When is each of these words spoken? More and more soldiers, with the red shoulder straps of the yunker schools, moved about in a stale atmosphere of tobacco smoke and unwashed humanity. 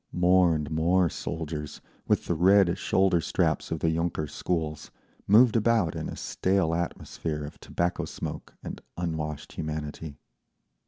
More 0.11 0.55
and 0.55 0.71
more 0.71 1.09
soldiers, 1.09 1.79
with 2.07 2.25
the 2.25 2.33
red 2.33 2.75
shoulder 2.75 3.21
straps 3.21 3.69
of 3.69 3.81
the 3.81 3.91
yunker 3.91 4.25
schools, 4.27 4.89
moved 5.27 5.55
about 5.55 5.95
in 5.95 6.09
a 6.09 6.15
stale 6.17 6.73
atmosphere 6.73 7.45
of 7.45 7.59
tobacco 7.59 8.05
smoke 8.05 8.55
and 8.63 8.81
unwashed 8.97 9.51
humanity. 9.51 10.17